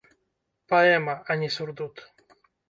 [0.71, 1.95] Паэма, а не сурдут.